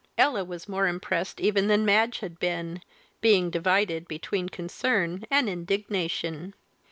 Ella 0.17 0.43
was 0.43 0.67
more 0.67 0.87
impressed 0.87 1.39
even 1.39 1.67
than 1.67 1.85
Madge 1.85 2.21
had 2.21 2.39
been 2.39 2.81
being 3.21 3.51
divided 3.51 4.07
between 4.07 4.49
concern 4.49 5.25
and 5.29 5.47
indignation. 5.47 6.55